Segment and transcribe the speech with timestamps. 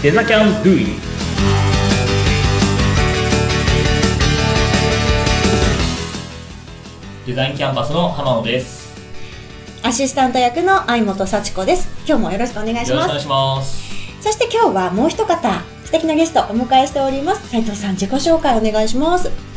[0.00, 0.86] デザキャンドゥイ
[7.26, 8.96] デザインキャンパスの浜野です
[9.82, 11.88] アシスタント役の相本幸子です。
[12.06, 12.90] 今日もよろしくお願いします。
[12.90, 13.88] よろしくお願いします
[14.20, 17.48] そして今日はもう一方、素敵なゲストお迎えしております。
[17.48, 19.47] 斉藤さん、自己紹介お願いします。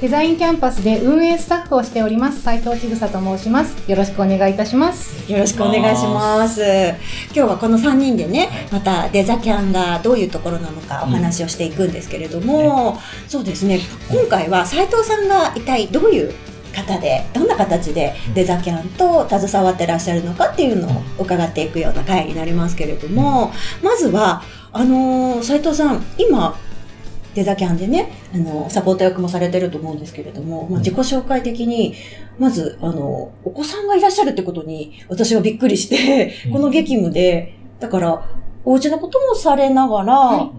[0.00, 3.90] デザインキャンパスで運営スタッフをしております斉藤千草と申します。
[3.90, 5.32] よろしくお願いいたします。
[5.32, 6.60] よろしくお願いします。
[6.60, 13.80] 今日はこの3人でね、またデザキャンがどういうところなのかお話をしていくんですけれども、そうですね、
[14.10, 16.34] 今回は斉藤さんが一体どういう
[16.74, 23.50] 方で、どんな形でデザキャンと携わってらっしゃるのかっていうのを伺っていくような回になりますけれども、
[23.82, 24.42] まずは、
[24.74, 26.54] あのー斉藤さん、今、
[27.36, 31.94] デザキャンでね、あの、サポート役もされてると思うんですけれども、まあ、自己紹介的に、
[32.38, 38.26] まず、あの、お子さんがいらっしゃるってことに、私はびっくりして、この激務で、だから、
[38.64, 40.50] お家のこともされながら、はい。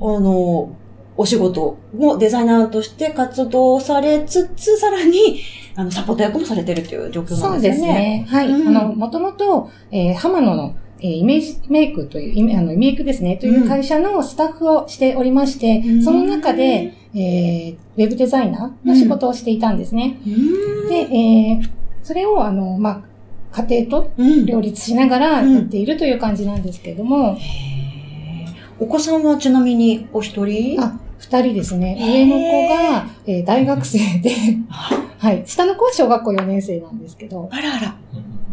[0.00, 0.76] あの、
[1.16, 5.40] お仕事もデザイナーとして活動されつつ、さらに、
[5.76, 7.86] あの、サポート役もされてるっていう状況なそうですんですね。
[7.86, 8.68] ねはい、うん。
[8.68, 16.02] あのもともと、えー、浜野のえーイメージメイクという、イメあのイメイクですね、という会社のスタッフをしておりまして、うん。
[16.02, 20.20] その中で、えー、ウェブデザイナーの仕事をしていたんですね。
[20.26, 21.68] うん、で、えー、
[22.02, 28.58] それを、あの、まあ、家庭とうん、両立しながらやっているという感じなんですけれども、へー。
[28.80, 30.80] お子さんはちなみにお一人？
[30.80, 31.96] あ、二人ですね。
[31.98, 34.30] 上の子が、えー大学生で、
[35.18, 35.42] はい。
[35.46, 37.96] 下の子は小学校4年生なんですけど、あらあら。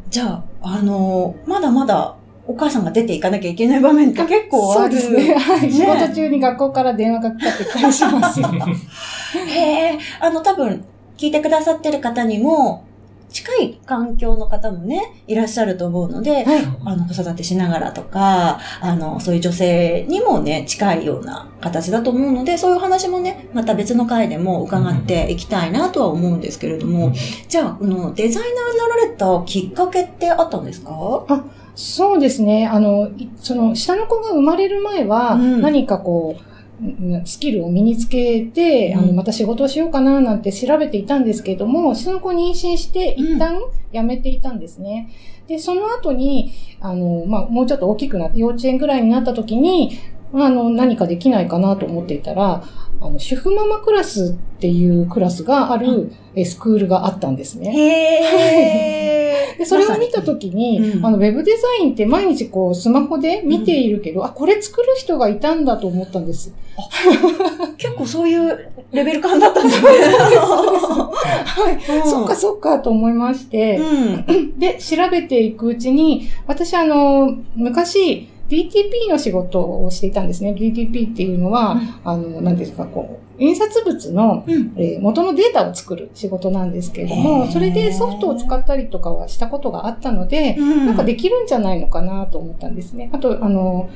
[0.10, 2.16] じゃあ、あのまだまだ
[2.48, 5.00] お母さんが出ていかなきゃいけない場面って結構ある。
[5.00, 5.34] そうですね。
[5.36, 5.62] はい。
[5.64, 8.50] ね仕事中に学校から電話がかかってきたりしますよ。
[9.48, 10.86] へえ、あの、多分、
[11.18, 12.84] 聞いてくださってる方にも、
[13.32, 16.64] 近い環境の方もね、いらっしゃると思うので、はい。
[16.86, 27.12] あの、子育てしながらとか、あの、そういう女性にもね、近いような形だと思うので、そういう話もね、また別の回でも伺っていきたいなとは思うんですけれども、
[27.50, 31.26] じゃあ、このデザイナーになられたきっかけってあったんですか？
[31.76, 32.68] そうですね。
[32.68, 36.44] あの、いその、下の子が生まれる前は、うん何かこう、
[36.82, 43.60] うんスキルを身につけて、あの、うんまた仕事をしようかななんて調べていたんですけれども、下の子妊娠してうん一旦
[43.94, 45.10] 辞めていたんですね。
[45.48, 49.98] で、その後に、あの、まあ、もうちょっと大きくなって、幼稚園ぐらいになった時に、
[50.34, 52.64] あの、何かできないかなと思っていたら、
[53.02, 57.72] あの、主婦ママクラスっていうクラスがある、えスクールがあったんですね。
[57.72, 59.58] へー。
[59.60, 66.54] で、それを見たときに、うんあの、ウェブデザインって毎日こう、スマホで見ているけど、あ、これ作る人がいたんだと思ったんです。
[67.78, 69.88] 結構そういうレベル感だったん ですね。
[69.90, 72.00] はい。
[72.00, 74.60] うんそっかそっかと思いまして、うん。
[74.60, 80.52] で、調べていくうちに、私あの、昔、DTP の仕事をしていたんですね。
[80.54, 84.74] DTP っていうのは、うんあの、なんていうんですか、こう、印刷物の、うん。
[84.78, 93.10] えー元のデータを作る仕事なんですけれどへも、ーそれでソフトを使ったりとかはしたことがあったので、ななんかできるんじゃないのかなと思ったんですね。
[93.14, 93.90] あと、あの、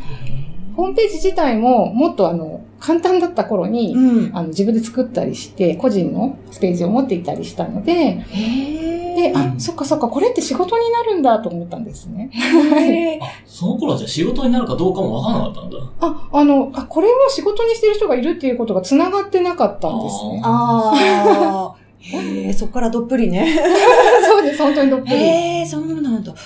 [0.76, 4.38] ホームページ自体ももっとあの、簡単だった頃に、うん。
[4.38, 12.32] あの、自分で作ったりして、個人のページを持っていたりしたので、で、へーあ、そっかそっか、これって仕事になるんだと思ったんですね。
[13.22, 15.78] あ、その頃はじゃあ仕事になるかどうかもわからなかったんだ。
[16.00, 20.42] あ、あの、あ、これを仕事にしてる人がいるっていうことが繋がってなかったんですね。
[20.44, 21.76] ああ。
[22.00, 23.60] へえ、そっからどっぷりね。
[24.26, 25.16] そうです、本当にどっぷり。
[25.16, 26.32] へえ、そうなんだ。
[26.32, 26.38] で、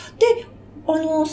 [0.87, 1.23] あの、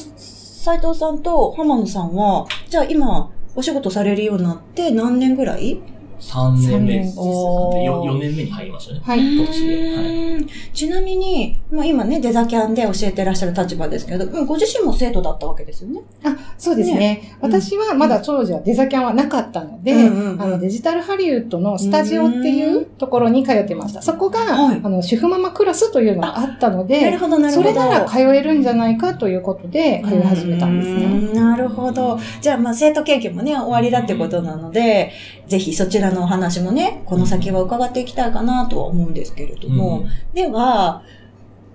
[0.62, 5.80] 斉藤さんと浜野さんは、じゃあ今、お仕事されるようになって何年ぐらい
[6.20, 7.16] ？3年目です。
[7.16, 7.24] 三
[7.72, 9.00] 年 4, 4年目に入りましたね。
[9.02, 9.36] はい。
[9.36, 9.96] 今年で。
[9.96, 10.39] はい。
[10.86, 16.00] うんちなみに、まあ今ね、デザキャンで教えてらっしゃる立場ですけど、うんご自身も生徒だったわけですよね？
[16.24, 17.36] あ、そうですね。
[17.42, 24.00] うん私はまだ当時はデザキャンはなかったので、うんあのデジタルハリウッドのスタジオっていうところに通ってました。
[24.00, 27.68] そこが、はいあの、主婦ママクラスというのがあったのなるで、ほど、なるほど。
[27.68, 31.04] それなら通えるんじゃないかということで通い始めたんですね。
[31.04, 32.18] うんなるほど。
[32.40, 35.12] じゃあ、まあ、生徒経験もね、終わりだってことなので、
[35.46, 40.69] ぜひそちらのお話もね、この先は伺っていきたいかなとは思うんですけれども、では、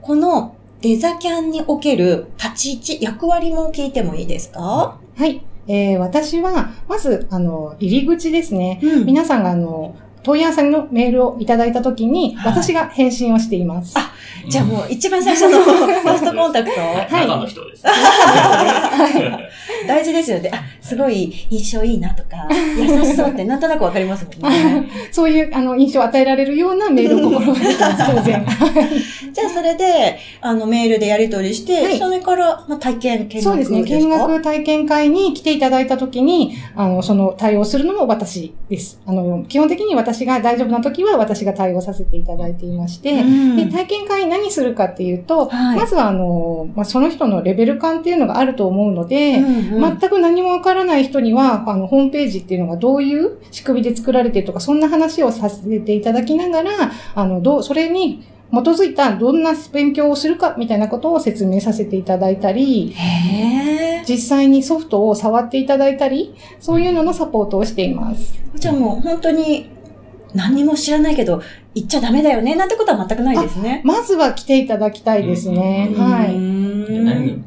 [0.01, 4.97] このデザキャンにおける立ち位置、役割も聞いてもいいですか？
[5.17, 5.41] はい。
[5.67, 8.79] えー私は、まず、あの、入り口ですね。
[8.83, 9.95] うん皆さんが、あの、
[10.25, 13.93] 問い合わせのメールをいただいたときに、はい私が返信をしています。
[13.97, 14.11] あ
[14.47, 16.79] じゃあもう一番最初の ファーストコンタクト？
[16.81, 17.83] はい中の人です。
[19.87, 20.51] 大事ですよね。
[20.53, 24.87] あ、すごい印象いいなとか、優しそうってなんとなくわかりますもんね。
[25.11, 28.45] そういう、あの、印象を与えられるようなメールを心がけてます、当然。
[29.33, 33.83] じゃあそれで、あの、メールでやり取りして、はいそれから、まあ、体験、見学ですかそうですね。
[33.83, 38.99] 見学体験会に来ていただいたときに、あの、その対応するのも私です。
[39.05, 43.57] あの、基本的に私が大丈夫なときは私が対応させていただいていまして、うん。
[43.57, 45.79] で、体験会何するかっていうと、はい。
[45.79, 49.99] まずはあの、まあ、その人のレベル感っていうのがあると思うので、うんうん。
[49.99, 62.95] 全く何もわからない人には、あの、ホームページっていうのがどういう仕組みで作られてるとか、そんな話をさせていただきながら、あの、どう、それに基づいたどんな勉強をするかみたいなことを説明させていただいたり、
[64.07, 68.39] 実際にソフトを触っていただいたり、そういうののサポートをしています。
[68.55, 69.69] じゃあもう本当に
[70.33, 71.41] 何にも知らないけど、
[71.73, 73.81] 行っちゃダメだよね、なんてことは全くないですね。
[73.83, 75.89] まずは来ていただきたいですね。
[75.95, 76.39] うんはい。
[77.03, 77.43] 何に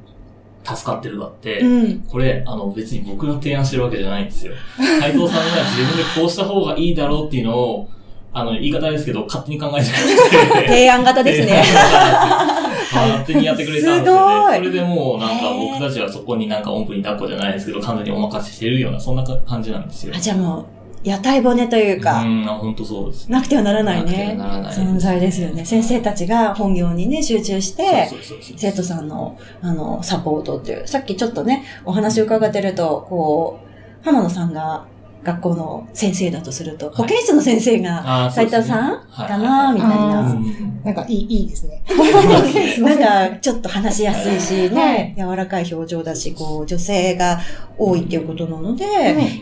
[0.65, 2.01] 助かってるかって、うん。
[2.01, 4.53] これ、あの、別に僕が提案してるわけじゃないんですよ。
[5.01, 7.89] 斉藤さんが自分でこうした方がいいだろうっていうのを、
[8.33, 10.69] あの、言い方ですけど、勝手に考えてくれて。
[10.69, 11.63] 提案型ですね。
[12.93, 14.57] 勝手にやってくれたんですすごいよね。
[14.59, 20.21] それでもう、なんか僕たちはそこになんか音符に抱っこじゃないですけど、完全にお任せしてるような、そんな感じなんですよあ。
[20.21, 23.31] じゃあもう、屋台骨というか、うん、本当そうです。
[23.31, 24.35] なくてはならないね。
[24.37, 25.65] ならない存在ですよね。
[25.65, 28.09] 先生たちが本業にね、集中して、
[28.57, 30.87] 生徒さんの、あの、サポートっていう。
[30.87, 34.87] さっきちょっとね、お話を伺ってると、こう、浜野さんが
[35.23, 40.33] 学校の先生だとすると、保健室の先生が、斉藤さんはいかなみたいあな。
[40.33, 41.83] うんなんかいい、いいですね。
[42.81, 47.39] なんか、ちょっと話しやすいしはね、柔らかい表情だし、こう、女性が
[47.77, 48.85] 多いっていうことなので、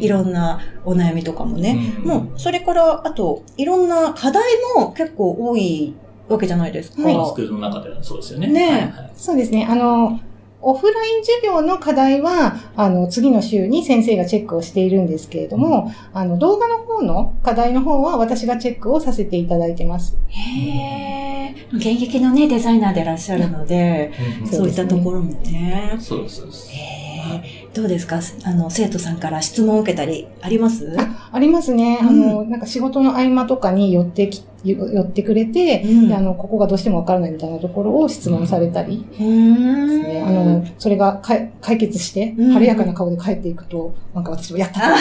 [0.00, 4.42] いいろんなお悩みとかもね、うんもう、それから、あと、いろんな課題
[4.76, 5.94] も結構多い
[6.28, 7.02] わけじゃないですか。
[7.02, 8.48] はいこのスクールの中ではそうですよね。
[8.48, 9.66] ねそうですね。
[9.70, 10.18] あの、
[10.62, 20.16] オフライン授業の課題は、あの、次の週に先生がチェックをしているんですけれども、あの、動画の方の課題の方は私がチェックをさせていただいてます。
[20.28, 25.96] へー現役のね、デザイナーでいらっしゃるので、うんそういったところもね。
[25.98, 26.70] そうです、そうです。
[26.72, 28.20] へーどうですか？
[28.44, 30.96] あの、生徒さんから質問を受けたりあります？
[30.98, 31.98] あありますね。
[32.00, 40.22] あの、なんか仕事の合間とかに寄ってき、寄ってくれて、うんであの、ここがどうしてもわからないみたいなところを質問されたりうーんですね。
[40.26, 44.96] あの、それがかい解決して、うん晴れやかな顔で帰っていくと、なんか私もやった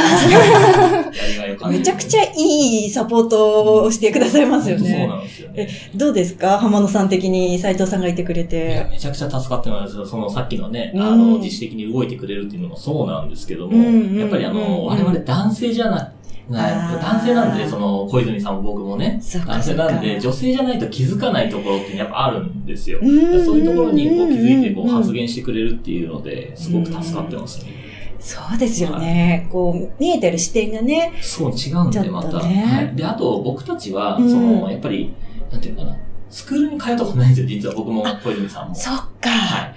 [1.69, 5.07] めちゃくちゃいいサポートをしてくださいますよそうね。
[5.07, 5.69] なんですよね。
[5.95, 6.59] どうですか？
[6.59, 8.87] 浜野さん的に斉藤さんがいてくれいや、て。
[8.91, 10.05] めちゃくちゃ助かってますよ。
[10.05, 22.99] そのさっきのね、うんあの、自主的に動いてくれるっていうのもそうなんですけども、うんうんうんやっぱりあの、我々男性じゃなないあー男性なんで、その、小泉さんも僕もね、男性なんで、か女性じゃないと気づかないところってやっぱあるんですよ。
[23.01, 27.73] うんそういうところにこう気づいてこう発言してくれるっていうので、すごく助かってますね。
[28.19, 29.47] そうですよね。
[29.51, 31.13] こう、見えてる視点がね。
[31.21, 32.39] そう、違うんで、また。
[32.39, 32.95] はい。
[32.95, 35.13] で、あと、僕たちは、うんその、やっぱり、
[35.51, 35.97] なんていうのかな、
[36.29, 38.75] スクールに通ったことないんですよ、実は僕も小泉さんも。
[38.75, 39.29] そっか。
[39.29, 39.74] はい。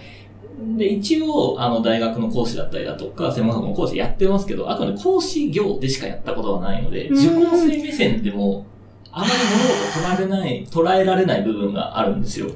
[0.79, 8.65] で、一応、あの、大学の講師だったりだとか、専門学校の講師やってますけど、あくまで講師業でしかやったことはないので、うん受講生目線でも、
[9.11, 12.47] あまり物事を捉えられない、捉えられない部分があるんですよ。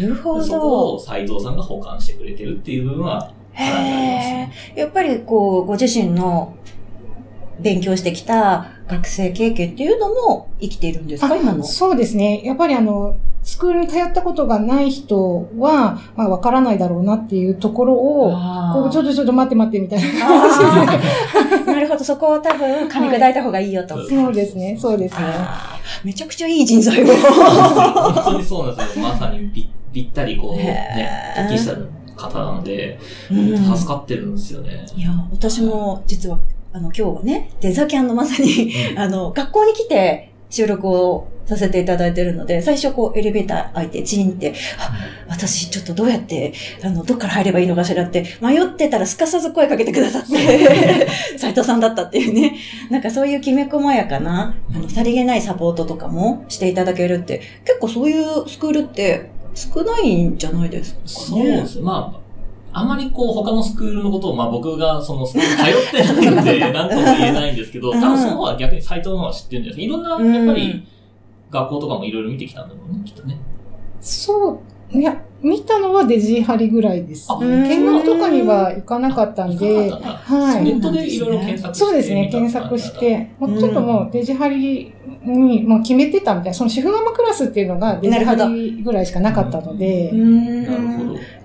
[0.00, 1.00] なるほでそこどを。
[1.00, 4.52] 斉藤さんが補完してくれてるっていう部分は、へえね。。
[4.76, 6.54] やっぱりこう、ご自身の
[7.60, 11.64] 勉強してきた学生経験っていうのも生きているんですか今の？
[11.64, 12.42] そうですね。
[12.44, 20.26] やっぱりあの、スクールに通ったことがない人は、まあ、わからないだろうなっていうところを、あこう、ちょっとちょっと待って待ってみたいな。
[20.26, 23.94] あー なるほど、そこを多分噛み砕いた方がいいよと。
[23.96, 25.22] はいそうですね、そうですね。
[26.04, 27.06] めちゃくちゃいい人材を。
[27.12, 29.04] 本当にそうなんですよ。
[29.04, 31.74] まさにぴぴったりこう、ね適した
[32.16, 32.98] 方なので、
[33.30, 34.86] うん助かってるんですよね。
[34.96, 36.38] いや、私も実は、
[36.74, 44.90] あの、今日はね、デザキャンのまさに、うんあの、学校に来て収録をさせていただいてるので、最初こう、エレベーター開いて、チーンって、あ、
[45.28, 50.36] 私ちょっとどうやって、あの、どっから入ればいいのかしらって、迷ってたらすかさず声かけてくださって、
[51.36, 52.56] 斉藤さんだったっていうね。
[52.90, 61.06] なんかそういうきめ細やかな、あの、さりげないサポートとかもしていただけるって、結構そういうスクールって少ないんじゃないですかね。
[61.06, 61.80] そうです。
[61.80, 62.21] まあ、
[62.74, 70.00] あまりこう他のスクールのことを、まあ僕がそのスクール通ってないんで、 なんとも言えないんですけど、多分その方は逆にサイトの方は知ってるんじゃないですか。
[70.00, 70.82] いろんな、やっぱり
[71.50, 73.38] 学校とかもいろいろ見てきたんだろうね、きっとね。
[74.00, 77.28] そういや、見たのはデジハリぐらいです。
[77.40, 81.84] 見学とかには行かなかったんで、んだはいネットでいろいろ検索して。
[81.84, 82.98] そうですね、検索し。
[82.98, 84.92] て、もうちょっともうデジハリ
[85.24, 91.01] にもう決めてたみたいな、その主婦ママクラスっていうのがデジハリぐらいしかなかったので、うんなるほど。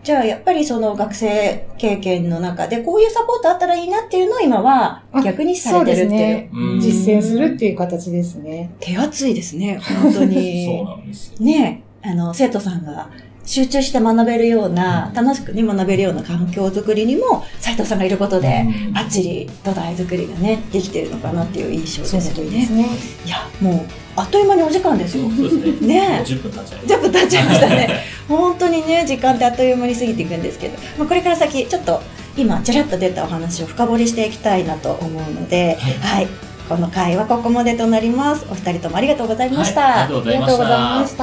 [0.08, 6.16] じゃあ、やっぱりその学生経験の中で、こういうサポートあったらいいなっていうのを今はあ逆にされてるっていう。
[6.16, 8.74] そうですねうん実践するっていう形ですね。
[8.80, 10.86] 手厚いですね、本当 そうに。
[10.86, 11.46] なんですよ。
[11.46, 13.10] ねあの、生徒さんが
[13.48, 22.68] 集中して学べるような、楽しくね、学べるような環境づくりにも、斉藤さんがいることで、うんバッチリ土台作りがね、できてるのかなっていう印象ですよね。
[22.68, 22.86] ね。
[23.26, 23.86] いや、もう、
[24.18, 25.30] あっという間にお時間ですよ。
[25.30, 25.88] そうですね。
[25.88, 27.90] ねもう10分経っちゃいちょっと経っちゃいましたね。
[28.28, 32.02] 本当にね、時間ってあっという間に過ぎていくんですけど、まあ、これから先、ちょっと
[32.36, 36.28] 今、ちらっと出たお話を深掘りしていきたいなと思うので、はい。
[36.68, 38.46] この回はここまでとなります。
[38.50, 39.82] お二人ともありがとうございました。
[39.82, 41.16] はいありがとうございましたありがとうございまし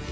[0.00, 0.05] た。